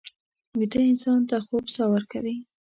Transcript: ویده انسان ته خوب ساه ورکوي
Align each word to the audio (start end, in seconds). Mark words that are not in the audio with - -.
ویده 0.57 0.79
انسان 0.91 1.21
ته 1.29 1.37
خوب 1.45 1.65
ساه 1.75 1.89
ورکوي 1.93 2.35